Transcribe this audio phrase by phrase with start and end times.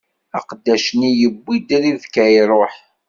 [0.37, 2.75] Aqeddac-nni yewwi Ribka, iṛuḥ.